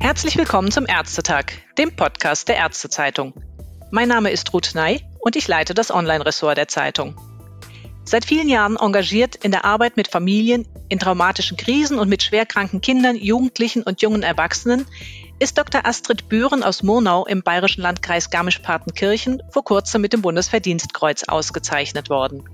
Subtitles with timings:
[0.00, 1.46] Herzlich willkommen zum Ärztetag,
[1.78, 3.32] dem Podcast der Ärztezeitung.
[3.90, 7.16] Mein Name ist Ruth Ney und ich leite das Online-Ressort der Zeitung.
[8.04, 12.82] Seit vielen Jahren engagiert in der Arbeit mit Familien in traumatischen Krisen und mit schwerkranken
[12.82, 14.86] Kindern, Jugendlichen und jungen Erwachsenen
[15.38, 15.86] ist Dr.
[15.86, 22.44] Astrid Bühren aus Murnau im bayerischen Landkreis Garmisch-Partenkirchen vor kurzem mit dem Bundesverdienstkreuz ausgezeichnet worden.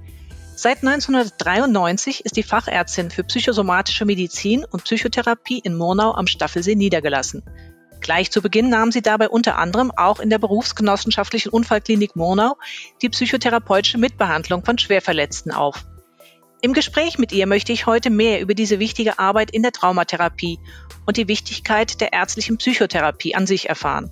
[0.63, 7.43] Seit 1993 ist die Fachärztin für psychosomatische Medizin und Psychotherapie in Murnau am Staffelsee niedergelassen.
[8.03, 12.59] Gleich zu Beginn nahm sie dabei unter anderem auch in der berufsgenossenschaftlichen Unfallklinik Murnau
[13.01, 15.87] die psychotherapeutische Mitbehandlung von Schwerverletzten auf.
[16.61, 20.59] Im Gespräch mit ihr möchte ich heute mehr über diese wichtige Arbeit in der Traumatherapie
[21.07, 24.11] und die Wichtigkeit der ärztlichen Psychotherapie an sich erfahren.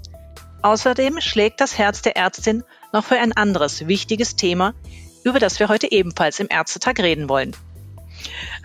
[0.62, 4.73] Außerdem schlägt das Herz der Ärztin noch für ein anderes wichtiges Thema,
[5.28, 7.55] über das wir heute ebenfalls im Ärztetag reden wollen.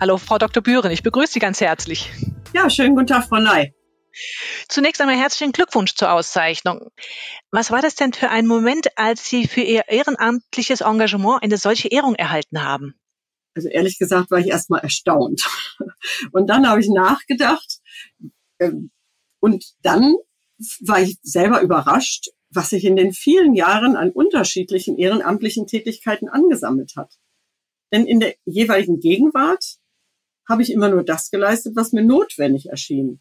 [0.00, 0.62] Hallo, Frau Dr.
[0.62, 2.10] Bühren, ich begrüße Sie ganz herzlich.
[2.52, 3.74] Ja, schönen guten Tag, Frau Ney.
[4.68, 6.90] Zunächst einmal herzlichen Glückwunsch zur Auszeichnung.
[7.50, 11.88] Was war das denn für ein Moment, als Sie für Ihr ehrenamtliches Engagement eine solche
[11.88, 12.94] Ehrung erhalten haben?
[13.56, 15.46] Also ehrlich gesagt war ich erstmal erstaunt.
[16.32, 17.80] Und dann habe ich nachgedacht
[18.58, 18.90] ähm,
[19.40, 20.14] und dann
[20.80, 26.94] war ich selber überrascht, was sich in den vielen Jahren an unterschiedlichen ehrenamtlichen Tätigkeiten angesammelt
[26.96, 27.18] hat.
[27.92, 29.78] Denn in der jeweiligen Gegenwart
[30.48, 33.20] habe ich immer nur das geleistet, was mir notwendig erschien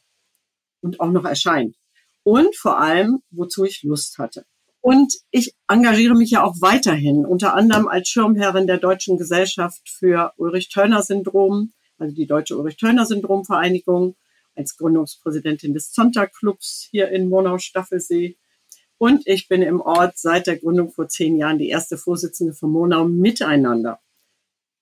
[0.81, 1.75] und auch noch erscheint.
[2.23, 4.45] Und vor allem, wozu ich Lust hatte.
[4.81, 10.33] Und ich engagiere mich ja auch weiterhin, unter anderem als Schirmherrin der Deutschen Gesellschaft für
[10.37, 14.17] Ulrich-Törner-Syndrom, also die Deutsche Ulrich-Törner-Syndrom-Vereinigung,
[14.55, 18.37] als Gründungspräsidentin des Zonta-Clubs hier in Monau-Staffelsee.
[18.97, 22.71] Und ich bin im Ort seit der Gründung vor zehn Jahren die erste Vorsitzende von
[22.71, 23.99] Monau Miteinander.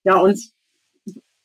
[0.04, 0.40] Ja, und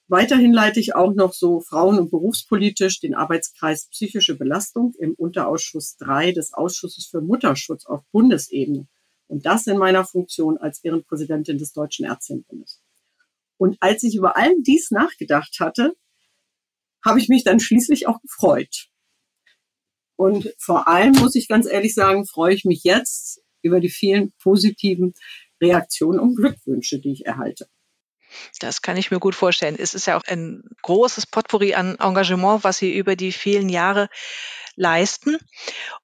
[0.09, 5.97] Weiterhin leite ich auch noch so frauen- und berufspolitisch den Arbeitskreis psychische Belastung im Unterausschuss
[5.97, 8.87] 3 des Ausschusses für Mutterschutz auf Bundesebene.
[9.27, 12.81] Und das in meiner Funktion als Ehrenpräsidentin des Deutschen Ärztinnenbundes.
[13.57, 15.97] Und als ich über all dies nachgedacht hatte,
[17.05, 18.87] habe ich mich dann schließlich auch gefreut.
[20.17, 24.33] Und vor allem muss ich ganz ehrlich sagen, freue ich mich jetzt über die vielen
[24.43, 25.15] positiven
[25.61, 27.69] Reaktionen und Glückwünsche, die ich erhalte.
[28.61, 29.77] Das kann ich mir gut vorstellen.
[29.79, 34.09] Es ist ja auch ein großes Potpourri an Engagement, was Sie über die vielen Jahre
[34.75, 35.39] leisten.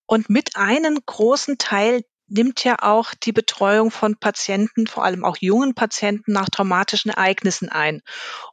[0.07, 5.37] Und mit einem großen Teil nimmt ja auch die Betreuung von Patienten, vor allem auch
[5.41, 8.01] jungen Patienten nach traumatischen Ereignissen ein.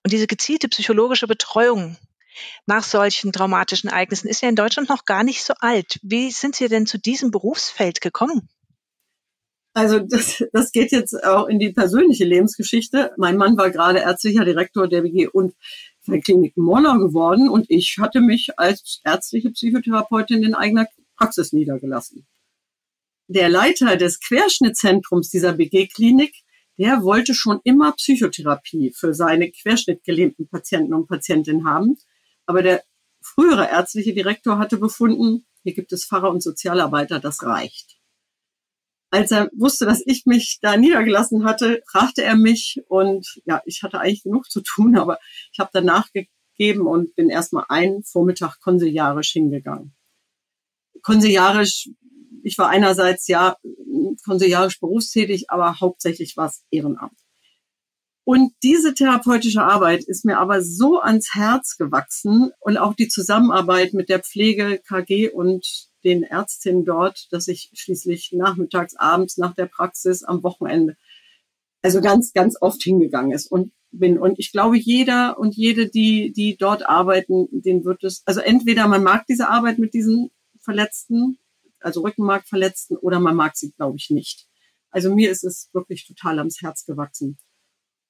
[0.03, 1.98] Und diese gezielte psychologische Betreuung
[2.66, 6.00] nach solchen traumatischen Ereignissen ist ja in Deutschland noch gar nicht so alt.
[6.01, 8.50] Wie sind Sie denn zu diesem Berufsfeld gekommen?
[9.73, 13.11] Also das, das geht jetzt auch in die persönliche Lebensgeschichte.
[13.17, 15.53] Mein Mann war gerade ärztlicher Direktor der WG und
[16.23, 22.25] Klinik Monau geworden und ich hatte mich als ärztliche Psychotherapeutin in eigener Praxis niedergelassen.
[23.27, 26.33] Der Leiter des Querschnittzentrums dieser BG-Klinik,
[26.79, 31.97] der wollte schon immer Psychotherapie für seine querschnittgelähmten Patienten und Patientinnen haben.
[32.50, 32.84] Aber der
[33.22, 38.00] frühere ärztliche Direktor hatte befunden, hier gibt es Pfarrer und Sozialarbeiter, das reicht
[39.12, 43.82] als er wusste, dass ich mich da niedergelassen hatte, fragte er mich und ja, ich
[43.84, 45.20] hatte eigentlich genug zu tun, aber
[45.52, 49.96] ich habe danach gegeben und bin erstmal einen Vormittag konsiliarisch hingegangen.
[51.02, 51.90] Konsiliarisch,
[52.44, 53.56] ich war einerseits ja
[54.26, 57.18] konsiliarisch berufstätig, aber hauptsächlich war es Ehrenamt.
[58.29, 63.94] Und diese therapeutische Arbeit ist mir aber so ans Herz gewachsen und auch die Zusammenarbeit
[63.94, 69.66] mit der Pflege, KG und den Ärztinnen dort, dass ich schließlich nachmittags, abends nach der
[69.66, 70.95] Praxis am Wochenende,
[71.81, 74.19] also ganz, ganz oft hingegangen ist und bin.
[74.19, 78.88] Und ich glaube, jeder und jede, die, die dort arbeiten, den wird es, also entweder
[78.88, 80.29] man mag diese Arbeit mit diesen
[80.59, 81.39] Verletzten,
[81.79, 84.45] also Rückenmarkverletzten, oder man mag sie, glaube ich, nicht.
[84.91, 87.39] Also mir ist es wirklich total ans Herz gewachsen.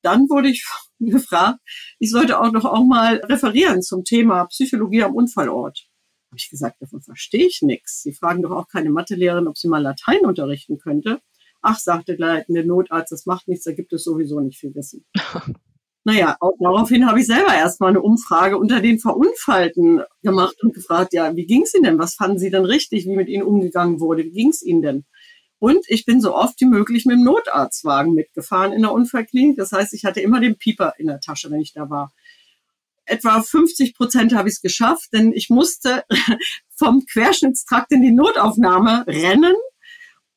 [0.02, 0.66] Dann wurde ich
[1.00, 1.60] gefragt,
[2.00, 5.90] ich sollte auch noch auch mal referieren zum Thema Psychologie am Unfallort
[6.30, 8.04] habe ich gesagt, davon verstehe ich nichts.
[8.04, 11.22] Sie fragen doch auch keine Mathelehrerin, ob sie mal Latein unterrichten könnte.
[11.62, 15.06] Ach, sagte gleich der Notarzt, das macht nichts, da gibt es sowieso nicht viel Wissen.
[16.04, 21.14] naja, auch daraufhin habe ich selber erstmal eine Umfrage unter den Verunfallten gemacht und gefragt,
[21.14, 22.00] ja, wie ging es Ihnen denn?
[22.00, 24.24] Was fanden Sie denn richtig, wie mit Ihnen umgegangen wurde?
[24.24, 25.06] Wie ging es Ihnen denn?
[25.60, 29.58] Und ich bin so oft wie möglich mit dem Notarztwagen mitgefahren in der Unfallklinik.
[29.58, 32.12] Das heißt, ich hatte immer den Pieper in der Tasche, wenn ich da war
[33.10, 36.04] etwa 50 Prozent habe ich es geschafft, denn ich musste
[36.76, 39.56] vom Querschnittstrakt in die Notaufnahme rennen.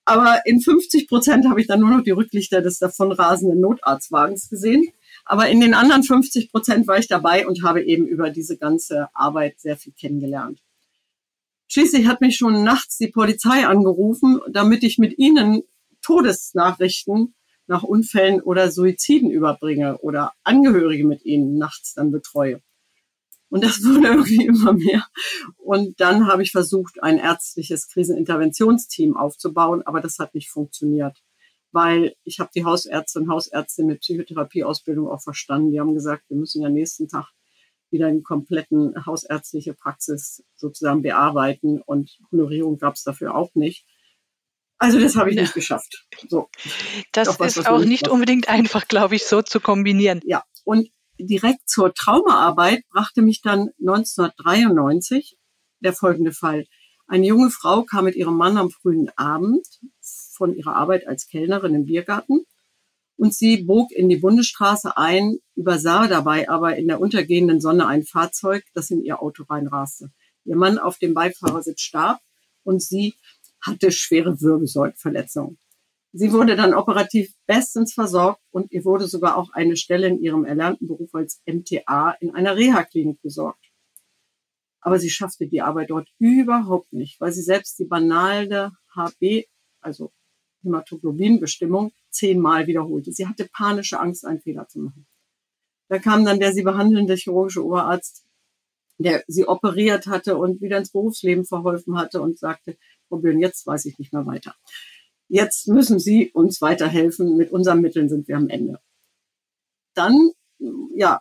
[0.05, 4.89] Aber in 50 Prozent habe ich dann nur noch die Rücklichter des davonrasenden Notarztwagens gesehen.
[5.25, 9.09] Aber in den anderen 50 Prozent war ich dabei und habe eben über diese ganze
[9.15, 10.62] Arbeit sehr viel kennengelernt.
[11.73, 15.63] Schließlich hat mich schon nachts die Polizei angerufen, damit ich mit ihnen
[16.03, 17.35] Todesnachrichten
[17.67, 22.61] nach Unfällen oder Suiziden überbringe oder Angehörige mit ihnen nachts dann betreue.
[23.49, 25.07] Und das wurde irgendwie immer mehr.
[25.57, 31.23] Und dann habe ich versucht, ein ärztliches Kriseninterventionsteam aufzubauen, aber das hat nicht funktioniert,
[31.71, 35.73] weil ich habe die Hausärzte und Hausärzte mit Psychotherapieausbildung auch verstanden.
[35.73, 37.33] Die haben gesagt, wir müssen ja nächsten Tag
[37.93, 43.87] wieder eine kompletten hausärztliche Praxis sozusagen bearbeiten und Honorierung gab es dafür auch nicht.
[44.79, 45.43] Also das habe ich ja.
[45.43, 46.07] nicht geschafft.
[46.29, 46.49] So.
[47.13, 50.21] Das was, ist auch nicht unbedingt einfach, glaube ich, so zu kombinieren.
[50.25, 50.89] Ja, und
[51.21, 55.37] direkt zur Traumaarbeit brachte mich dann 1993
[55.81, 56.67] der folgende Fall.
[57.07, 59.67] Eine junge Frau kam mit ihrem Mann am frühen Abend
[60.35, 62.45] von ihrer Arbeit als Kellnerin im Biergarten
[63.23, 68.03] und sie bog in die Bundesstraße ein, übersah dabei aber in der untergehenden Sonne ein
[68.03, 70.11] Fahrzeug, das in ihr Auto reinraste.
[70.45, 72.19] Ihr Mann auf dem Beifahrersitz starb
[72.65, 73.15] und sie
[73.61, 75.57] hatte schwere Wirbelsäulenverletzungen.
[76.13, 80.45] Sie wurde dann operativ bestens versorgt und ihr wurde sogar auch eine Stelle in ihrem
[80.45, 83.71] erlernten Beruf als MTA in einer Reha-Klinik besorgt.
[84.81, 89.45] Aber sie schaffte die Arbeit dort überhaupt nicht, weil sie selbst die banale HB,
[89.81, 90.11] also
[90.63, 93.13] Hämoglobinbestimmung, zehnmal wiederholte.
[93.13, 95.07] Sie hatte panische Angst, einen Fehler zu machen.
[95.89, 98.25] Da kam dann der sie behandelnde chirurgische Oberarzt,
[98.99, 102.77] der sie operiert hatte und wieder ins Berufsleben verholfen hatte und sagte,
[103.09, 103.41] probieren.
[103.41, 104.55] Jetzt weiß ich nicht mehr weiter.
[105.29, 107.37] Jetzt müssen Sie uns weiterhelfen.
[107.37, 108.81] Mit unseren Mitteln sind wir am Ende.
[109.95, 110.33] Dann,
[110.95, 111.21] ja,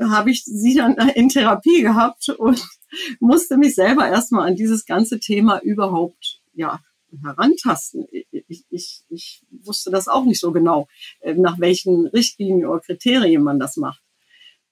[0.00, 2.64] habe ich sie dann in Therapie gehabt und
[3.20, 6.80] musste mich selber erstmal an dieses ganze Thema überhaupt, ja,
[7.22, 8.06] herantasten.
[8.10, 10.88] Ich, ich, ich wusste das auch nicht so genau,
[11.20, 14.02] äh, nach welchen Richtlinien oder Kriterien man das macht.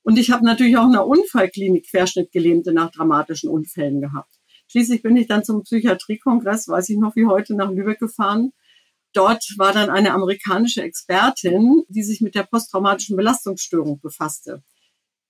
[0.02, 4.32] Und ich habe natürlich auch in der Unfallklinik Querschnittgelähmte nach dramatischen Unfällen gehabt.
[4.68, 8.52] Schließlich bin ich dann zum Psychiatriekongress, weiß ich noch wie heute, nach Lübeck gefahren.
[9.12, 14.62] Dort war dann eine amerikanische Expertin, die sich mit der posttraumatischen Belastungsstörung befasste.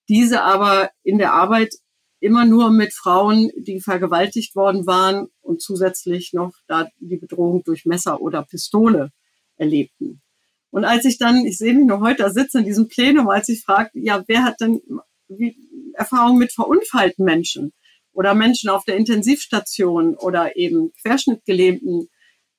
[0.09, 1.75] Diese aber in der Arbeit
[2.21, 7.87] immer nur mit Frauen, die vergewaltigt worden waren und zusätzlich noch da die Bedrohung durch
[7.87, 9.11] Messer oder Pistole
[9.57, 10.23] erlebten.
[10.71, 13.49] Und als ich dann, ich sehe mich noch heute da sitzen in diesem Plenum, als
[13.49, 14.81] ich fragte, ja, wer hat denn
[15.29, 15.57] wie,
[15.95, 17.73] Erfahrung mit verunfallten Menschen?
[18.13, 22.09] oder Menschen auf der Intensivstation oder eben Querschnittgelähmten,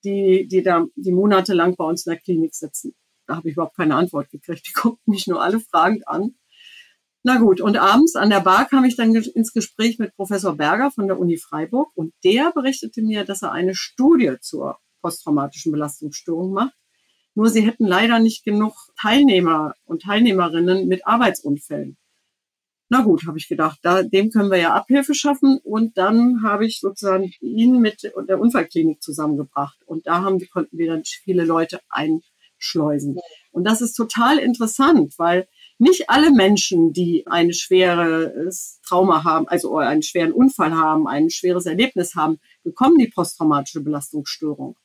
[0.03, 2.95] die, die da die monatelang bei uns in der Klinik sitzen.
[3.27, 4.67] Da habe ich überhaupt keine Antwort gekriegt.
[4.67, 6.35] Die guckten mich nur alle fragend an.
[7.23, 10.89] Na gut, und abends an der Bar kam ich dann ins Gespräch mit Professor Berger
[10.89, 16.51] von der Uni Freiburg und der berichtete mir, dass er eine Studie zur posttraumatischen Belastungsstörung
[16.51, 16.73] macht.
[17.35, 21.97] Nur sie hätten leider nicht genug Teilnehmer und Teilnehmerinnen mit Arbeitsunfällen.
[22.89, 25.59] Na gut, habe ich gedacht, da, dem können wir ja Abhilfe schaffen.
[25.63, 29.77] Und dann habe ich sozusagen ihn mit der Unfallklinik zusammengebracht.
[29.85, 33.17] Und da haben, konnten wir dann viele Leute einschleusen.
[33.51, 35.47] Und das ist total interessant, weil
[35.81, 41.65] nicht alle Menschen, die ein schweres Trauma haben, also einen schweren Unfall haben, ein schweres
[41.65, 44.77] Erlebnis haben, bekommen die posttraumatische Belastungsstörung.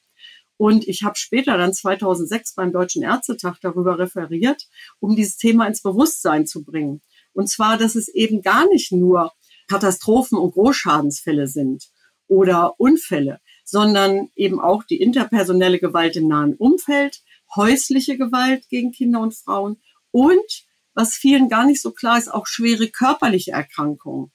[0.56, 5.82] Und ich habe später dann 2006 beim Deutschen Ärztetag darüber referiert, um dieses Thema ins
[5.82, 7.02] Bewusstsein zu bringen.
[7.34, 9.32] Und zwar, dass es eben gar nicht nur
[9.68, 11.90] Katastrophen und Großschadensfälle sind
[12.26, 17.20] oder Unfälle, sondern eben auch die interpersonelle Gewalt im nahen Umfeld,
[17.54, 19.76] häusliche Gewalt gegen Kinder und Frauen
[20.10, 20.65] und,
[20.96, 24.32] was vielen gar nicht so klar ist, auch schwere körperliche Erkrankungen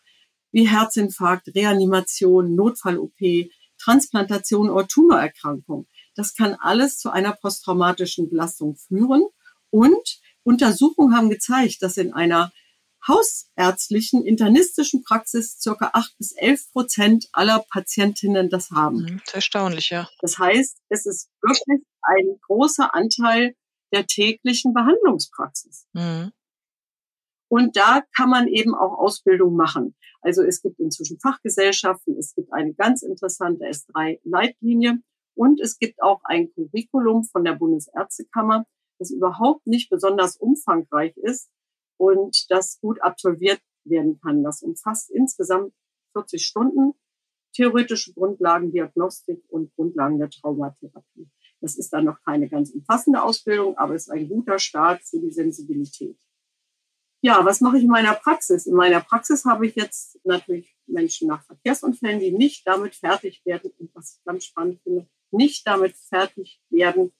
[0.51, 3.49] wie Herzinfarkt, Reanimation, Notfall-OP,
[3.79, 5.87] Transplantation oder Tumorerkrankung.
[6.15, 9.23] Das kann alles zu einer posttraumatischen Belastung führen.
[9.69, 12.51] Und Untersuchungen haben gezeigt, dass in einer
[13.07, 18.97] hausärztlichen internistischen Praxis circa acht bis elf Prozent aller Patientinnen das haben.
[18.97, 20.07] Mhm, das ist erstaunlich, ja.
[20.19, 23.55] Das heißt, es ist wirklich ein großer Anteil
[23.91, 25.87] der täglichen Behandlungspraxis.
[25.93, 26.31] Mhm.
[27.51, 29.93] Und da kann man eben auch Ausbildung machen.
[30.21, 34.99] Also es gibt inzwischen Fachgesellschaften, es gibt eine ganz interessante S3-Leitlinie
[35.35, 38.65] und es gibt auch ein Curriculum von der Bundesärztekammer,
[38.99, 41.49] das überhaupt nicht besonders umfangreich ist,
[41.97, 44.43] und das gut absolviert werden kann.
[44.43, 45.73] Das umfasst insgesamt
[46.13, 46.93] 40 Stunden
[47.53, 51.29] theoretische Grundlagen, Diagnostik und Grundlagen der Traumatherapie.
[51.59, 55.19] Das ist dann noch keine ganz umfassende Ausbildung, aber es ist ein guter Start für
[55.19, 56.17] die Sensibilität.
[57.21, 58.65] Ja, was mache ich in meiner Praxis?
[58.65, 63.71] In meiner Praxis habe ich jetzt natürlich Menschen nach Verkehrsunfällen, die nicht damit fertig werden
[63.77, 67.13] und was ich ganz spannend finde, nicht damit fertig werden,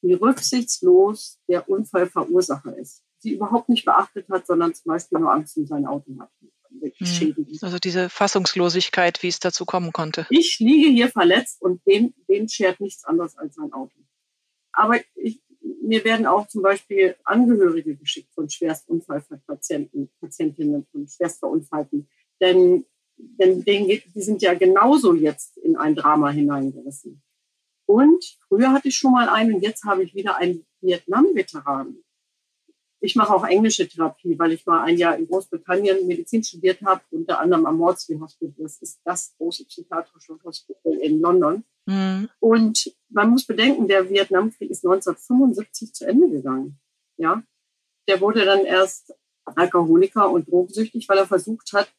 [0.00, 5.56] wie rücksichtslos der Unfallverursacher ist sie überhaupt nicht beachtet hat, sondern zum Beispiel nur Angst
[5.56, 6.30] um sein Auto hat.
[6.40, 7.36] Hm.
[7.60, 10.26] Also diese Fassungslosigkeit, wie es dazu kommen konnte.
[10.30, 13.94] Ich liege hier verletzt und den, den schert nichts anderes als sein Auto.
[14.72, 15.42] Aber ich,
[15.82, 22.08] mir werden auch zum Beispiel Angehörige geschickt von Schwerstunfallpatienten, Patientinnen von Schwerstverunfallten.
[22.40, 22.84] Denn,
[23.16, 27.22] denn denen die sind ja genauso jetzt in ein Drama hineingerissen.
[27.86, 32.02] Und früher hatte ich schon mal einen, jetzt habe ich wieder einen Vietnam-Veteranen.
[33.00, 37.02] Ich mache auch englische Therapie, weil ich mal ein Jahr in Großbritannien Medizin studiert habe,
[37.10, 38.54] unter anderem am Maudsley Hospital.
[38.58, 41.64] Das ist das große psychiatrische Hospital in London.
[41.86, 42.28] Mhm.
[42.40, 46.78] Und man muss bedenken, der Vietnamkrieg ist 1975 zu Ende gegangen.
[47.16, 47.42] Ja,
[48.08, 51.92] der wurde dann erst Alkoholiker und drogensüchtig, weil er versucht hat,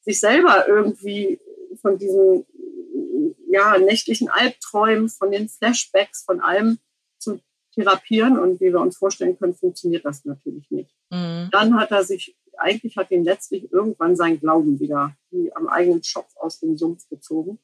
[0.00, 1.40] sich selber irgendwie
[1.80, 2.44] von diesen
[3.48, 6.78] ja, nächtlichen Albträumen, von den Flashbacks, von allem
[7.18, 7.40] zu
[7.74, 8.38] therapieren.
[8.38, 10.94] Und wie wir uns vorstellen können, funktioniert das natürlich nicht.
[11.10, 11.48] Mhm.
[11.50, 16.02] Dann hat er sich, eigentlich hat ihn letztlich irgendwann sein Glauben wieder wie am eigenen
[16.02, 17.58] Schopf aus dem Sumpf gezogen.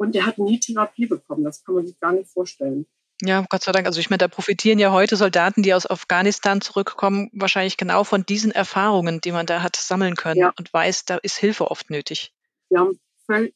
[0.00, 1.44] Und der hat nie Therapie bekommen.
[1.44, 2.86] Das kann man sich gar nicht vorstellen.
[3.20, 3.86] Ja, Gott sei Dank.
[3.86, 8.24] Also ich meine, da profitieren ja heute Soldaten, die aus Afghanistan zurückkommen, wahrscheinlich genau von
[8.24, 10.54] diesen Erfahrungen, die man da hat sammeln können ja.
[10.58, 12.32] und weiß, da ist Hilfe oft nötig.
[12.70, 12.98] Sie haben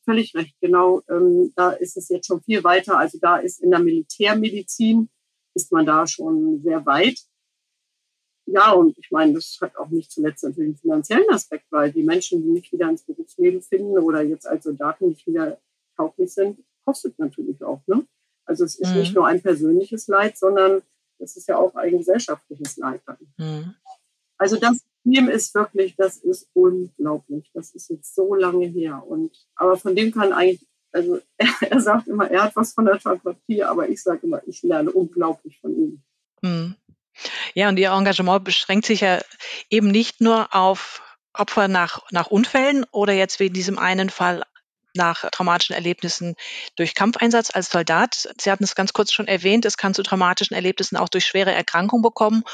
[0.05, 0.55] völlig recht.
[0.61, 2.99] Genau, ähm, da ist es jetzt schon viel weiter.
[2.99, 5.09] Also da ist in der Militärmedizin
[5.55, 7.19] ist man da schon sehr weit.
[8.45, 12.03] Ja, und ich meine, das hat auch nicht zuletzt natürlich einen finanziellen Aspekt, weil die
[12.03, 15.59] Menschen, die nicht wieder ins Berufsleben finden oder jetzt als Soldaten nicht wieder
[15.97, 17.83] tauglich sind, kostet natürlich auch.
[17.87, 18.07] Ne?
[18.45, 18.99] Also es ist mhm.
[18.99, 20.83] nicht nur ein persönliches Leid, sondern
[21.19, 23.01] es ist ja auch ein gesellschaftliches Leid.
[23.37, 23.75] Mhm.
[24.39, 27.51] Also das Team ist wirklich, das ist unglaublich.
[27.55, 29.03] Das ist jetzt so lange her.
[29.07, 32.85] Und aber von dem kann eigentlich, also er, er sagt immer, er hat was von
[32.85, 36.03] der Therapie, aber ich sage immer, ich lerne unglaublich von ihm.
[36.43, 36.77] Mhm.
[37.55, 39.21] Ja, und Ihr Engagement beschränkt sich ja
[39.71, 41.01] eben nicht nur auf
[41.33, 44.43] Opfer nach, nach Unfällen oder jetzt wie in diesem einen Fall
[44.95, 46.35] nach traumatischen Erlebnissen
[46.77, 48.29] durch Kampfeinsatz als Soldat.
[48.41, 51.53] Sie hatten es ganz kurz schon erwähnt, es kann zu traumatischen Erlebnissen auch durch schwere
[51.53, 52.45] Erkrankungen bekommen.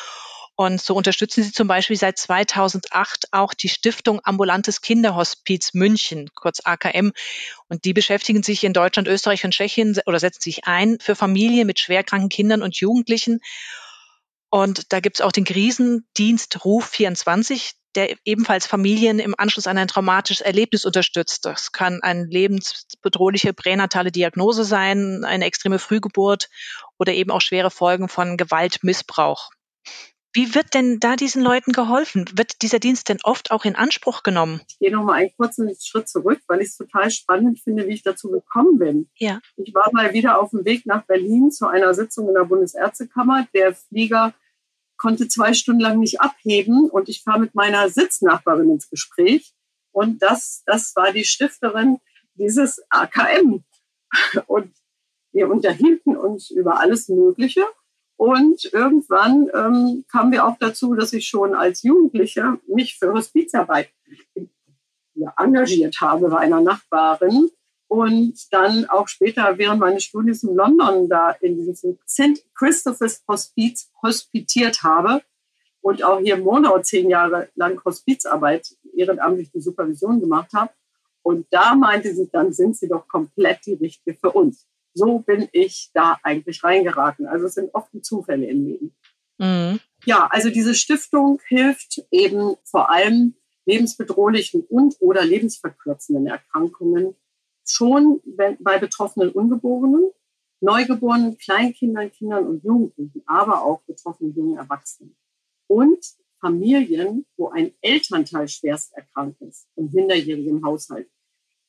[0.60, 6.60] Und so unterstützen Sie zum Beispiel seit 2008 auch die Stiftung Ambulantes Kinderhospiz München, kurz
[6.62, 7.12] AKM.
[7.68, 11.66] Und die beschäftigen sich in Deutschland, Österreich und Tschechien oder setzen sich ein für Familien
[11.66, 13.40] mit schwerkranken Kindern und Jugendlichen.
[14.50, 19.78] Und da gibt es auch den Krisendienst Ruf 24, der ebenfalls Familien im Anschluss an
[19.78, 21.44] ein traumatisches Erlebnis unterstützt.
[21.44, 26.48] Das kann eine lebensbedrohliche pränatale Diagnose sein, eine extreme Frühgeburt
[26.98, 29.50] oder eben auch schwere Folgen von Gewalt, Missbrauch.
[30.32, 32.24] Wie wird denn da diesen Leuten geholfen?
[32.36, 34.60] Wird dieser Dienst denn oft auch in Anspruch genommen?
[34.68, 37.94] Ich gehe noch mal einen kurzen Schritt zurück, weil ich es total spannend finde, wie
[37.94, 39.08] ich dazu gekommen bin.
[39.16, 39.40] Ja.
[39.56, 43.48] Ich war mal wieder auf dem Weg nach Berlin zu einer Sitzung in der Bundesärztekammer.
[43.54, 44.32] Der Flieger
[45.00, 49.54] konnte zwei Stunden lang nicht abheben und ich kam mit meiner Sitznachbarin ins Gespräch.
[49.92, 51.98] Und das, das war die Stifterin
[52.34, 53.64] dieses AKM.
[54.46, 54.72] Und
[55.32, 57.62] wir unterhielten uns über alles Mögliche.
[58.16, 63.90] Und irgendwann ähm, kamen wir auch dazu, dass ich schon als Jugendliche mich für Hospizarbeit
[65.38, 67.48] engagiert habe bei einer Nachbarin
[67.90, 72.44] und dann auch später während meines Studiums in London da in diesem St.
[72.54, 75.22] Christopher's Hospiz hospitiert habe
[75.80, 80.70] und auch hier in Monau zehn Jahre lang Hospizarbeit ehrenamtlich die Supervision gemacht habe.
[81.22, 84.68] Und da meinte sie, dann sind sie doch komplett die Richtige für uns.
[84.94, 87.26] So bin ich da eigentlich reingeraten.
[87.26, 88.94] Also es sind oft die Zufälle im Leben.
[89.38, 89.80] Mhm.
[90.04, 93.34] Ja, also diese Stiftung hilft eben vor allem
[93.66, 97.16] lebensbedrohlichen und oder lebensverkürzenden Erkrankungen
[97.72, 98.20] schon
[98.60, 100.10] bei betroffenen Ungeborenen,
[100.60, 105.16] Neugeborenen, Kleinkindern, Kindern und Jugendlichen, aber auch betroffenen jungen Erwachsenen.
[105.66, 106.04] Und
[106.40, 111.08] Familien, wo ein Elternteil schwerst erkrankt ist, im minderjährigen Haushalt.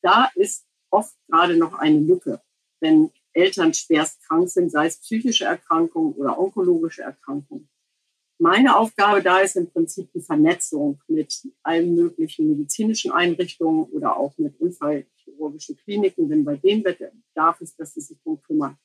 [0.02, 2.42] Da ist oft gerade noch eine Lücke,
[2.80, 7.70] wenn Eltern schwerst krank sind, sei es psychische Erkrankungen oder onkologische Erkrankungen.
[8.40, 14.36] Meine Aufgabe da ist im Prinzip die Vernetzung mit allen möglichen medizinischen Einrichtungen oder auch
[14.38, 14.60] mit
[15.42, 18.78] unfallchirurgischen Kliniken, wenn bei denen Bedarf ist, dass sie sich darum kümmern.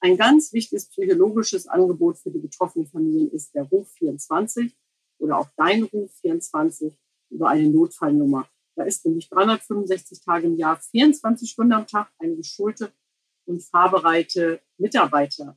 [0.00, 4.76] Ein ganz wichtiges psychologisches Angebot für die betroffenen Familien ist der Ruf 24
[5.18, 6.94] oder auch dein Ruf 24
[7.30, 8.48] über eine Notfallnummer.
[8.76, 12.92] Da ist nämlich 365 Tage im Jahr, 24 Stunden am Tag eine geschulte
[13.46, 15.54] und fahrbereite Mitarbeiterin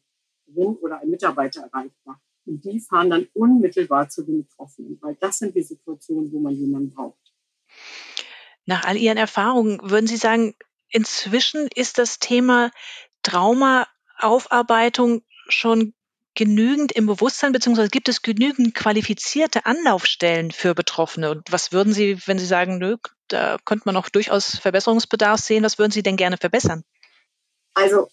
[0.56, 2.22] oder ein Mitarbeiter erreichbar.
[2.46, 6.56] Und die fahren dann unmittelbar zu den Betroffenen, weil das sind die Situationen, wo man
[6.56, 7.34] jemanden braucht.
[8.70, 10.54] Nach all Ihren Erfahrungen, würden Sie sagen,
[10.92, 12.70] inzwischen ist das Thema
[13.24, 15.96] Traumaaufarbeitung schon
[16.36, 21.32] genügend im Bewusstsein, beziehungsweise gibt es genügend qualifizierte Anlaufstellen für Betroffene?
[21.32, 22.98] Und was würden Sie, wenn Sie sagen, nö,
[23.28, 26.84] da könnte man noch durchaus Verbesserungsbedarf sehen, was würden Sie denn gerne verbessern?
[27.74, 28.12] Also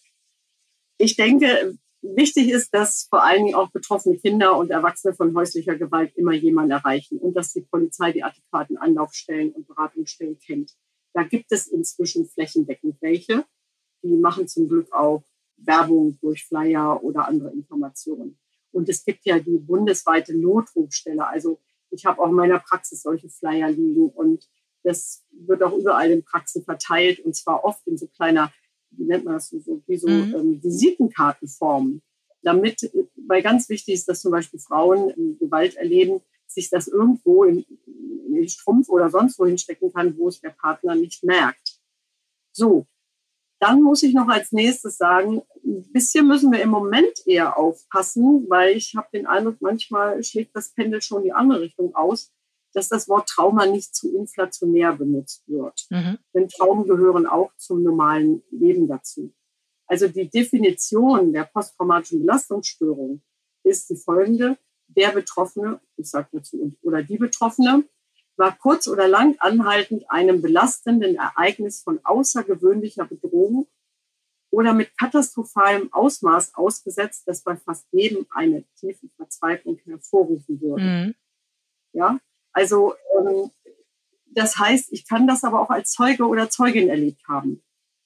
[0.96, 1.76] ich denke,
[2.14, 6.32] wichtig ist, dass vor allen Dingen auch betroffene Kinder und Erwachsene von häuslicher Gewalt immer
[6.32, 10.72] jemanden erreichen und dass die Polizei die adäquaten Anlaufstellen und Beratungsstellen kennt.
[11.14, 13.44] Da gibt es inzwischen flächendeckend welche.
[14.02, 15.24] Die machen zum Glück auch
[15.56, 18.38] Werbung durch Flyer oder andere Informationen.
[18.72, 21.26] Und es gibt ja die bundesweite Notrufstelle.
[21.26, 21.60] Also
[21.90, 24.48] ich habe auch in meiner Praxis solche Flyer liegen und
[24.82, 28.52] das wird auch überall in Praxen verteilt und zwar oft in so kleiner,
[28.98, 30.34] wie nennt man das so, wie so mhm.
[30.34, 32.02] ähm, Visitenkartenformen.
[32.42, 32.90] Damit,
[33.26, 37.64] weil ganz wichtig ist, dass zum Beispiel Frauen Gewalt erleben, sich das irgendwo in,
[38.26, 41.80] in den Strumpf oder sonst wo hinstecken kann, wo es der Partner nicht merkt.
[42.52, 42.86] So,
[43.58, 48.44] dann muss ich noch als nächstes sagen, ein bisschen müssen wir im Moment eher aufpassen,
[48.48, 52.32] weil ich habe den Eindruck, manchmal schlägt das Pendel schon die andere Richtung aus,
[52.76, 55.86] dass das Wort Trauma nicht zu inflationär benutzt wird.
[55.88, 56.18] Mhm.
[56.34, 59.32] Denn Traumen gehören auch zum normalen Leben dazu.
[59.86, 63.22] Also die Definition der posttraumatischen Belastungsstörung
[63.64, 64.58] ist die folgende.
[64.88, 67.84] Der Betroffene, ich sage dazu, oder die Betroffene
[68.36, 73.66] war kurz oder lang anhaltend einem belastenden Ereignis von außergewöhnlicher Bedrohung
[74.50, 80.84] oder mit katastrophalem Ausmaß ausgesetzt, das bei fast jedem eine tiefe Verzweiflung hervorrufen würde.
[80.84, 81.14] Mhm.
[81.94, 82.18] Ja,
[82.56, 83.50] also ähm,
[84.30, 87.62] das heißt, ich kann das aber auch als Zeuge oder Zeugin erlebt haben.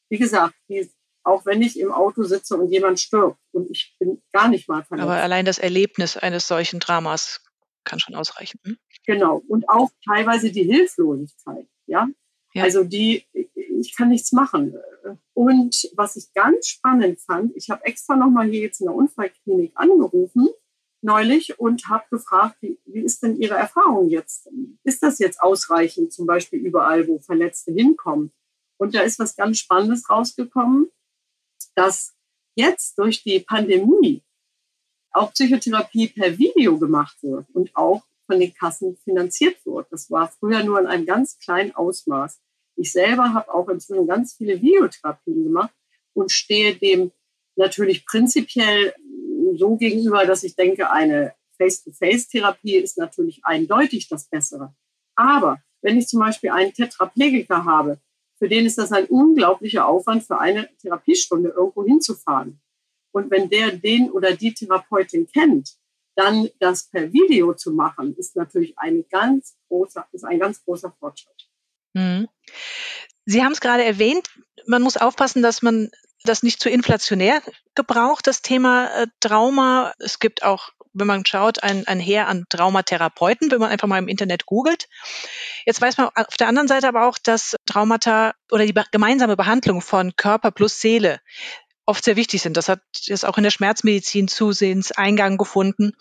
[0.08, 0.90] Wie gesagt, die,
[1.22, 4.82] auch wenn ich im Auto sitze und jemand stirbt und ich bin gar nicht mal
[4.82, 5.08] verletzt.
[5.08, 7.40] Aber allein das Erlebnis eines solchen Dramas
[7.84, 8.58] kann schon ausreichen.
[8.64, 8.76] Hm?
[9.06, 9.40] Genau.
[9.46, 11.68] Und auch teilweise die Hilflosigkeit.
[11.86, 12.08] Ja?
[12.52, 12.64] ja.
[12.64, 14.74] Also die, ich kann nichts machen.
[15.32, 19.72] Und was ich ganz spannend fand, ich habe extra nochmal hier jetzt in der Unfallklinik
[19.76, 20.48] angerufen
[21.02, 24.48] neulich und habe gefragt, wie, wie ist denn Ihre Erfahrung jetzt?
[24.84, 28.32] Ist das jetzt ausreichend, zum Beispiel überall, wo Verletzte hinkommen?
[28.76, 30.90] Und da ist was ganz Spannendes rausgekommen,
[31.74, 32.14] dass
[32.54, 34.22] jetzt durch die Pandemie
[35.12, 39.88] auch Psychotherapie per Video gemacht wird und auch von den Kassen finanziert wird.
[39.90, 42.40] Das war früher nur in einem ganz kleinen Ausmaß.
[42.76, 45.74] Ich selber habe auch inzwischen ganz viele Videotherapien gemacht
[46.14, 47.12] und stehe dem
[47.56, 48.94] natürlich prinzipiell
[49.56, 54.74] so gegenüber, dass ich denke, eine Face-to-Face-Therapie ist natürlich eindeutig das Bessere.
[55.14, 58.00] Aber wenn ich zum Beispiel einen Tetraplegiker habe,
[58.38, 62.60] für den ist das ein unglaublicher Aufwand, für eine Therapiestunde irgendwo hinzufahren.
[63.12, 65.76] Und wenn der den oder die Therapeutin kennt,
[66.16, 70.94] dann das per Video zu machen, ist natürlich eine ganz großer, ist ein ganz großer
[70.98, 71.48] Fortschritt.
[71.92, 72.28] Mhm.
[73.26, 74.28] Sie haben es gerade erwähnt,
[74.66, 75.90] man muss aufpassen, dass man
[76.24, 77.42] das nicht zu inflationär
[77.74, 79.92] gebraucht, das Thema äh, Trauma.
[79.98, 83.98] Es gibt auch, wenn man schaut, ein, ein Heer an Traumatherapeuten, wenn man einfach mal
[83.98, 84.88] im Internet googelt.
[85.64, 89.80] Jetzt weiß man auf der anderen Seite aber auch, dass Traumata oder die gemeinsame Behandlung
[89.80, 91.20] von Körper plus Seele
[91.86, 92.56] oft sehr wichtig sind.
[92.56, 95.92] Das hat jetzt auch in der Schmerzmedizin zusehends Eingang gefunden,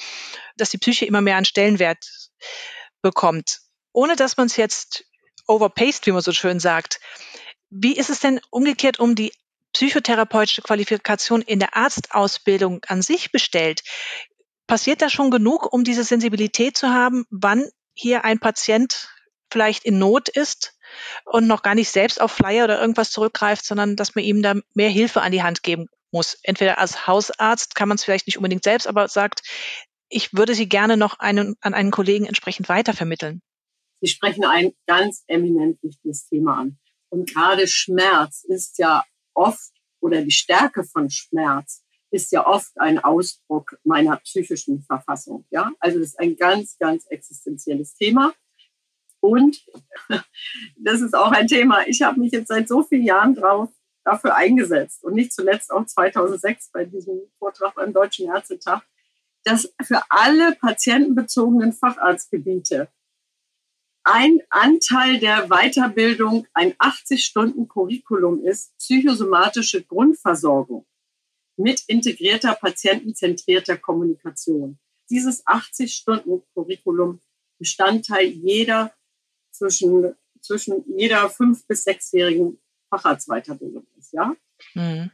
[0.55, 2.29] dass die Psyche immer mehr an Stellenwert
[3.01, 3.59] bekommt.
[3.91, 5.05] Ohne dass man es jetzt
[5.47, 6.99] overpaced, wie man so schön sagt.
[7.69, 9.31] Wie ist es denn umgekehrt um die
[9.79, 13.81] psychotherapeutische Qualifikation in der Arztausbildung an sich bestellt?
[14.67, 19.07] Passiert da schon genug, um diese Sensibilität zu haben, wann hier ein Patient
[19.49, 20.77] vielleicht in Not ist
[21.23, 24.55] und noch gar nicht selbst auf Flyer oder irgendwas zurückgreift, sondern dass man ihm da
[24.73, 26.37] mehr Hilfe an die Hand geben muss.
[26.43, 29.43] Entweder als Hausarzt kann man es vielleicht nicht unbedingt selbst, aber sagt,
[30.09, 33.41] ich würde sie gerne noch einen, an einen Kollegen entsprechend weitervermitteln.
[34.01, 36.79] Sie sprechen ein ganz eminent wichtiges Thema an.
[37.07, 39.05] Und gerade Schmerz ist ja
[39.39, 39.71] oft,
[40.01, 45.45] oder die Stärke von Schmerz ist ja oft ein Ausdruck meiner psychischen Verfassung.
[45.49, 48.33] Ja, also das ist ein ganz, ganz existenzielles Thema.
[49.19, 49.65] Und
[50.77, 51.87] das ist auch ein Thema.
[51.87, 53.69] Ich habe mich jetzt seit so vielen Jahren drauf,
[54.05, 58.81] dafür eingesetzt und nicht zuletzt auch 2006 bei diesem Vortrag beim Deutschen Ärztetag,
[59.43, 62.87] dass für alle patientenbezogenen Facharztgebiete
[64.11, 70.85] ein Anteil der Weiterbildung ein 80-Stunden-Curriculum ist, psychosomatische Grundversorgung
[71.57, 74.79] mit integrierter patientenzentrierter Kommunikation.
[75.09, 77.21] Dieses 80-Stunden-Curriculum
[77.59, 78.93] Bestandteil jeder
[79.51, 82.57] zwischen, zwischen jeder fünf- bis sechsjährigen
[82.89, 84.33] Facharztweiterbildung ist, ja?
[84.73, 85.11] Mhm.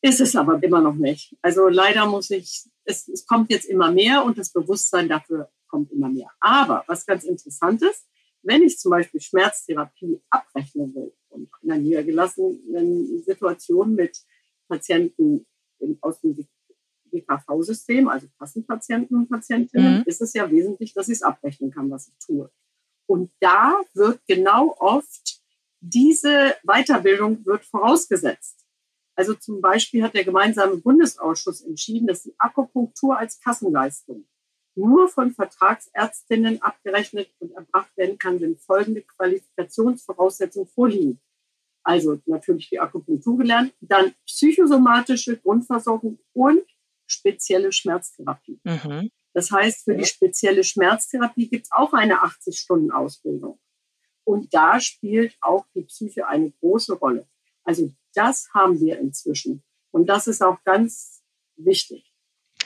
[0.00, 1.36] Ist es aber immer noch nicht.
[1.42, 5.92] Also leider muss ich, es, es kommt jetzt immer mehr und das Bewusstsein dafür kommt
[5.92, 6.30] immer mehr.
[6.40, 8.08] Aber was ganz interessant ist,
[8.42, 14.18] wenn ich zum Beispiel Schmerztherapie abrechnen will und in einer niedergelassenen Situation mit
[14.68, 15.46] Patienten
[16.00, 16.36] aus dem
[17.10, 20.04] GKV-System, also Kassenpatienten und Patientinnen, mhm.
[20.06, 22.50] ist es ja wesentlich, dass ich es abrechnen kann, was ich tue.
[23.06, 25.40] Und da wird genau oft
[25.80, 28.64] diese Weiterbildung wird vorausgesetzt.
[29.14, 34.26] Also zum Beispiel hat der gemeinsame Bundesausschuss entschieden, dass die Akupunktur als Kassenleistung
[34.74, 41.20] nur von Vertragsärztinnen abgerechnet und erbracht werden kann, wenn folgende Qualifikationsvoraussetzungen vorliegen.
[41.84, 46.62] Also natürlich die Akupunktur gelernt, dann psychosomatische Grundversorgung und
[47.06, 48.60] spezielle Schmerztherapie.
[48.64, 49.10] Mhm.
[49.34, 53.58] Das heißt, für die spezielle Schmerztherapie gibt es auch eine 80-Stunden-Ausbildung.
[54.24, 57.26] Und da spielt auch die Psyche eine große Rolle.
[57.64, 59.62] Also das haben wir inzwischen.
[59.90, 61.22] Und das ist auch ganz
[61.56, 62.11] wichtig.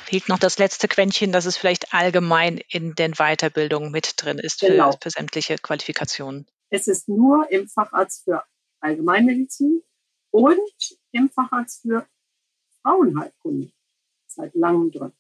[0.05, 4.61] Fehlt noch das letzte Quäntchen, dass es vielleicht allgemein in den Weiterbildungen mit drin ist
[4.61, 4.93] für, genau.
[5.01, 6.47] für sämtliche Qualifikationen.
[6.71, 8.45] Es ist nur im Facharzt für
[8.81, 9.83] Allgemeinmedizin
[10.31, 12.07] und im Facharzt für
[12.83, 13.71] Frauenheilkunde
[14.27, 15.13] seit langem drin.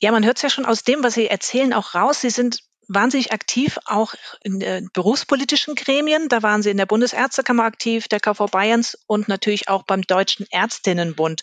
[0.00, 2.20] Ja, man hört es ja schon aus dem, was Sie erzählen, auch raus.
[2.20, 6.28] Sie sind wahnsinnig aktiv, auch in äh, berufspolitischen Gremien.
[6.28, 10.46] Da waren Sie in der Bundesärztekammer aktiv, der KV Bayerns und natürlich auch beim Deutschen
[10.50, 11.42] Ärztinnenbund.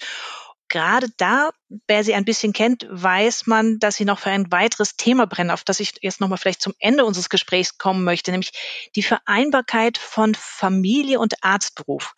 [0.70, 1.50] Gerade da,
[1.88, 5.50] wer Sie ein bisschen kennt, weiß man, dass Sie noch für ein weiteres Thema brennen,
[5.50, 8.52] auf das ich jetzt nochmal vielleicht zum Ende unseres Gesprächs kommen möchte, nämlich
[8.96, 12.14] die Vereinbarkeit von Familie und Arztberuf.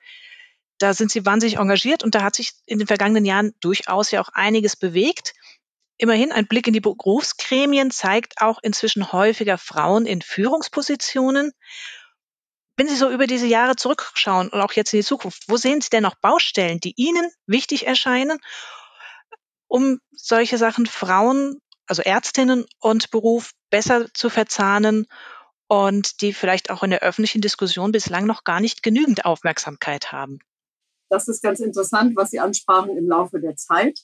[0.79, 4.21] Da sind Sie wahnsinnig engagiert und da hat sich in den vergangenen Jahren durchaus ja
[4.21, 5.33] auch einiges bewegt.
[5.97, 11.53] Immerhin ein Blick in die Berufsgremien zeigt auch inzwischen häufiger Frauen in Führungspositionen.
[12.77, 15.81] Wenn Sie so über diese Jahre zurückschauen und auch jetzt in die Zukunft, wo sehen
[15.81, 18.39] Sie denn noch Baustellen, die Ihnen wichtig erscheinen,
[19.67, 25.05] um solche Sachen Frauen, also Ärztinnen und Beruf besser zu verzahnen
[25.67, 30.39] und die vielleicht auch in der öffentlichen Diskussion bislang noch gar nicht genügend Aufmerksamkeit haben?
[31.09, 33.99] Das ist ganz interessant, was Sie ansprachen im Laufe der Zeit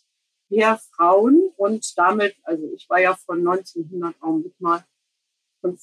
[0.50, 4.86] mehr Frauen und damit, also ich war ja von 1900 Augenblick mal,
[5.62, 5.78] von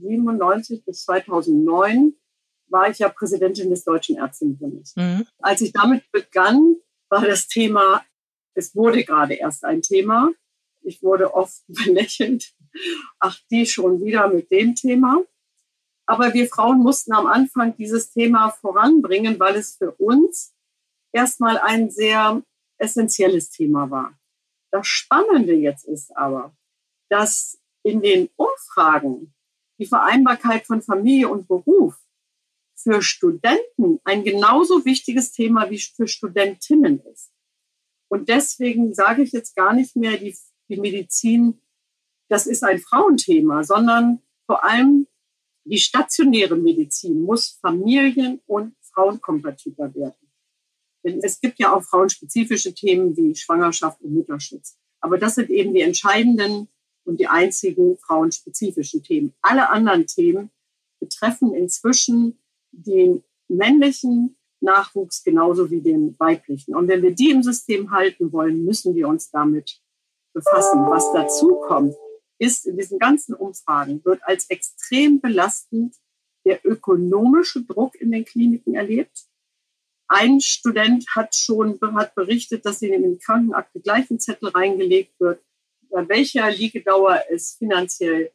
[0.00, 2.14] 1997 bis 2009
[2.68, 4.94] war ich ja Präsidentin des Deutschen Ärztinnenbundes.
[4.96, 5.26] Mhm.
[5.40, 6.76] Als ich damit begann,
[7.08, 8.04] war das Thema,
[8.54, 10.30] es wurde gerade erst ein Thema.
[10.82, 12.52] Ich wurde oft belächelt.
[13.18, 15.22] Ach, die schon wieder mit dem Thema.
[16.06, 20.54] Aber wir Frauen mussten am Anfang dieses Thema voranbringen, weil es für uns
[21.12, 22.42] erstmal ein sehr
[22.78, 24.18] essentielles Thema war.
[24.70, 26.56] Das Spannende jetzt ist aber,
[27.10, 29.34] dass in den Umfragen
[29.78, 31.96] die Vereinbarkeit von Familie und Beruf
[32.74, 37.32] für Studenten ein genauso wichtiges Thema wie für Studentinnen ist.
[38.08, 40.36] Und deswegen sage ich jetzt gar nicht mehr, die,
[40.68, 41.60] die Medizin,
[42.28, 45.06] das ist ein Frauenthema, sondern vor allem
[45.64, 50.32] die stationäre Medizin muss familien- und frauenkompatibler werden.
[51.04, 54.78] Denn es gibt ja auch frauenspezifische Themen wie Schwangerschaft und Mutterschutz.
[55.00, 56.68] Aber das sind eben die entscheidenden
[57.08, 59.34] und die einzigen frauenspezifischen Themen.
[59.40, 60.50] Alle anderen Themen
[61.00, 62.38] betreffen inzwischen
[62.70, 66.74] den männlichen Nachwuchs genauso wie den weiblichen.
[66.74, 69.80] Und wenn wir die im System halten wollen, müssen wir uns damit
[70.34, 70.80] befassen.
[70.80, 71.94] Was dazu kommt,
[72.38, 75.96] ist in diesen ganzen Umfragen, wird als extrem belastend
[76.44, 79.26] der ökonomische Druck in den Kliniken erlebt.
[80.08, 85.42] Ein Student hat schon hat berichtet, dass in den Krankenakte gleich ein Zettel reingelegt wird,
[85.90, 88.32] bei welcher Liegedauer es finanziell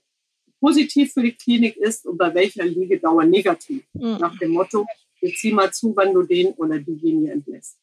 [0.60, 3.84] positiv für die Klinik ist und bei welcher Liegedauer negativ.
[3.94, 4.18] Mhm.
[4.20, 4.86] Nach dem Motto,
[5.20, 7.78] jetzt zieh mal zu, wann du den oder diejenige entlässt.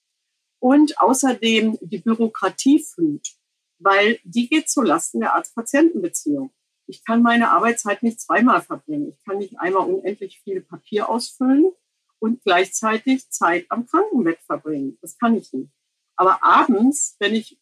[0.59, 3.35] Und außerdem die Bürokratieflut,
[3.79, 6.51] weil die geht zulasten der Arzt-Patienten-Beziehung.
[6.87, 9.15] Ich kann meine Arbeitszeit nicht zweimal verbringen.
[9.17, 11.71] Ich kann nicht einmal unendlich viel Papier ausfüllen
[12.19, 14.99] und gleichzeitig Zeit am Krankenbett verbringen.
[15.01, 15.71] Das kann ich nicht.
[16.17, 17.60] Aber abends, wenn ich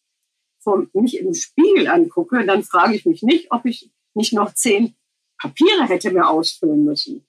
[0.69, 4.95] vom, mich im Spiegel angucke, dann frage ich mich nicht, ob ich nicht noch zehn
[5.41, 7.27] Papiere hätte mir ausfüllen müssen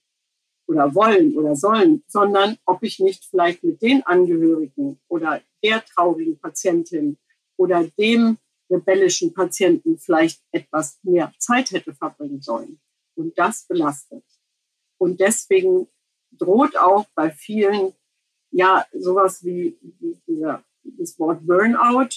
[0.67, 6.37] oder wollen oder sollen, sondern ob ich nicht vielleicht mit den Angehörigen oder der traurigen
[6.37, 7.17] Patientin
[7.57, 8.37] oder dem
[8.69, 12.79] rebellischen Patienten vielleicht etwas mehr Zeit hätte verbringen sollen.
[13.15, 14.23] Und das belastet.
[14.97, 15.87] Und deswegen
[16.31, 17.93] droht auch bei vielen
[18.51, 22.09] ja sowas wie, wie dieser, das Wort Burnout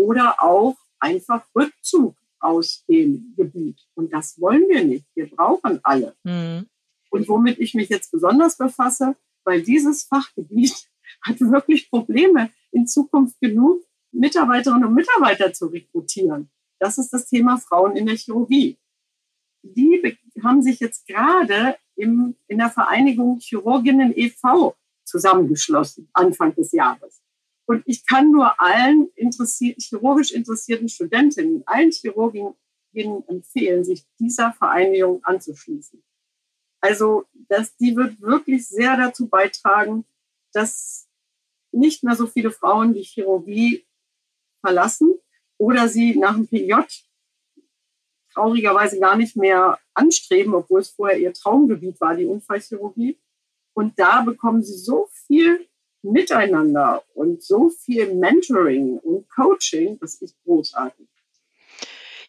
[0.00, 3.78] oder auch einfach Rückzug aus dem Gebiet.
[3.94, 5.04] Und das wollen wir nicht.
[5.14, 6.16] Wir brauchen alle.
[6.24, 6.66] Mhm.
[7.10, 10.88] Und womit ich mich jetzt besonders befasse, weil dieses Fachgebiet
[11.22, 13.82] hat wirklich Probleme, in Zukunft genug
[14.12, 16.50] Mitarbeiterinnen und Mitarbeiter zu rekrutieren.
[16.78, 18.78] Das ist das Thema Frauen in der Chirurgie.
[19.62, 24.74] Die haben sich jetzt gerade im, in der Vereinigung Chirurginnen e.V.
[25.04, 27.20] zusammengeschlossen, Anfang des Jahres.
[27.70, 32.56] Und ich kann nur allen interessiert, chirurgisch interessierten Studentinnen, allen Chirurginnen
[33.28, 36.02] empfehlen, sich dieser Vereinigung anzuschließen.
[36.80, 40.04] Also, dass die wird wirklich sehr dazu beitragen,
[40.52, 41.06] dass
[41.70, 43.86] nicht mehr so viele Frauen die Chirurgie
[44.66, 45.14] verlassen
[45.56, 46.74] oder sie nach dem PJ
[48.32, 53.16] traurigerweise gar nicht mehr anstreben, obwohl es vorher ihr Traumgebiet war, die Unfallchirurgie.
[53.74, 55.69] Und da bekommen sie so viel
[56.10, 61.06] Miteinander und so viel Mentoring und Coaching, das ist großartig.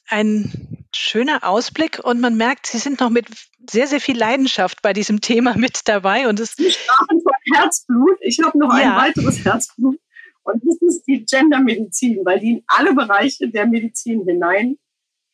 [0.08, 3.28] Ein schöner Ausblick und man merkt, Sie sind noch mit
[3.70, 6.28] sehr, sehr viel Leidenschaft bei diesem Thema mit dabei.
[6.28, 8.18] Und es Sie sprachen von Herzblut.
[8.22, 8.98] Ich habe noch ja.
[8.98, 10.00] ein weiteres Herzblut.
[10.44, 14.78] Und das ist die Gendermedizin, weil die in alle Bereiche der Medizin hinein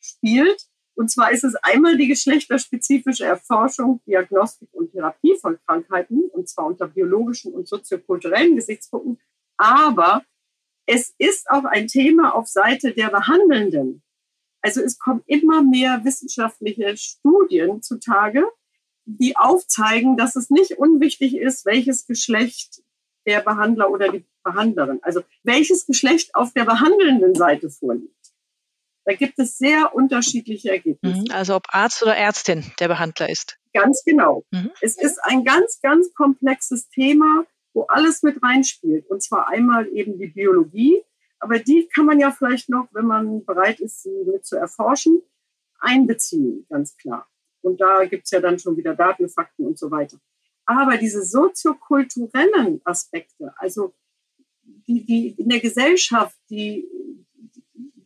[0.00, 0.67] spielt.
[0.98, 6.66] Und zwar ist es einmal die geschlechterspezifische Erforschung, Diagnostik und Therapie von Krankheiten, und zwar
[6.66, 9.20] unter biologischen und soziokulturellen Gesichtspunkten.
[9.56, 10.24] Aber
[10.86, 14.02] es ist auch ein Thema auf Seite der Behandelnden.
[14.60, 18.42] Also es kommen immer mehr wissenschaftliche Studien zutage,
[19.04, 22.82] die aufzeigen, dass es nicht unwichtig ist, welches Geschlecht
[23.24, 28.17] der Behandler oder die Behandlerin, also welches Geschlecht auf der behandelnden Seite vorliegt.
[29.08, 31.20] Da gibt es sehr unterschiedliche Ergebnisse.
[31.20, 33.56] Mhm, also ob Arzt oder Ärztin der Behandler ist.
[33.72, 34.44] Ganz genau.
[34.50, 34.70] Mhm.
[34.82, 39.08] Es ist ein ganz, ganz komplexes Thema, wo alles mit reinspielt.
[39.08, 41.02] Und zwar einmal eben die Biologie,
[41.40, 45.22] aber die kann man ja vielleicht noch, wenn man bereit ist, sie mit zu erforschen,
[45.78, 47.26] einbeziehen, ganz klar.
[47.62, 50.18] Und da gibt es ja dann schon wieder Daten, Fakten und so weiter.
[50.66, 53.94] Aber diese soziokulturellen Aspekte, also
[54.86, 56.86] die, die in der Gesellschaft, die,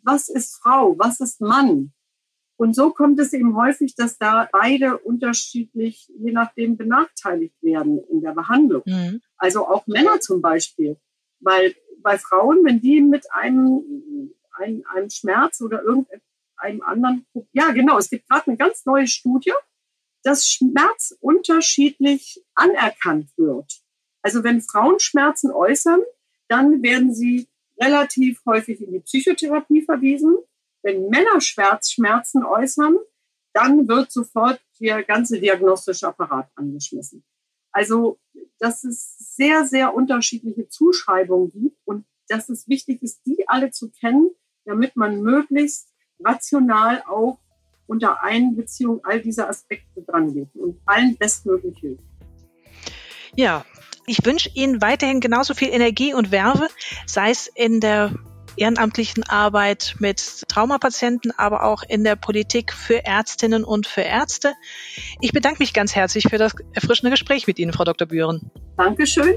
[0.02, 1.92] was ist Frau, was ist Mann?
[2.56, 8.20] Und so kommt es eben häufig, dass da beide unterschiedlich, je nachdem, benachteiligt werden in
[8.20, 8.82] der Behandlung.
[8.84, 9.20] Mhm.
[9.36, 10.96] Also auch Männer zum Beispiel.
[11.40, 17.98] Weil bei Frauen, wenn die mit einem, einem, einem Schmerz oder irgendeinem anderen, ja genau,
[17.98, 19.52] es gibt gerade eine ganz neue Studie,
[20.22, 23.82] dass Schmerz unterschiedlich anerkannt wird.
[24.22, 26.00] Also wenn Frauen Schmerzen äußern,
[26.48, 27.48] dann werden sie
[27.82, 30.36] relativ häufig in die Psychotherapie verwiesen.
[30.82, 32.96] Wenn Männer Schmerzen äußern,
[33.52, 37.24] dann wird sofort der ganze diagnostische Apparat angeschmissen.
[37.72, 38.18] Also,
[38.58, 43.90] dass es sehr, sehr unterschiedliche Zuschreibungen gibt und dass es wichtig ist, die alle zu
[43.90, 44.30] kennen,
[44.64, 45.88] damit man möglichst
[46.20, 47.38] rational auch
[47.86, 52.02] unter Einbeziehung all dieser Aspekte dran geht und allen bestmöglich hilft.
[53.34, 53.64] Ja,
[54.06, 56.68] ich wünsche Ihnen weiterhin genauso viel Energie und Werbe,
[57.06, 58.12] sei es in der
[58.56, 64.52] ehrenamtlichen Arbeit mit Traumapatienten, aber auch in der Politik für Ärztinnen und für Ärzte.
[65.20, 68.06] Ich bedanke mich ganz herzlich für das erfrischende Gespräch mit Ihnen, Frau Dr.
[68.06, 68.50] Bühren.
[68.76, 69.36] Dankeschön.